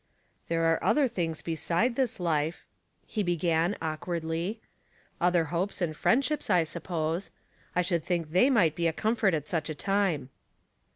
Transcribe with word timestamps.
'^ 0.01 0.03
There 0.47 0.63
are 0.63 0.83
other 0.83 1.07
things 1.07 1.43
beside 1.43 1.95
this 1.95 2.19
life," 2.19 2.65
he 3.05 3.21
began, 3.21 3.75
awkwai 3.83 4.21
dly.'' 4.21 4.57
Other 5.21 5.45
hopes 5.53 5.79
and 5.79 5.95
friend 5.95 6.25
ships, 6.25 6.49
I 6.49 6.63
suppose. 6.63 7.29
I 7.75 7.83
should 7.83 8.03
think 8.03 8.31
they 8.31 8.49
might 8.49 8.73
be 8.73 8.87
a 8.87 8.93
comfort 8.93 9.35
at 9.35 9.47
such 9.47 9.69
a 9.69 9.75
time." 9.75 10.31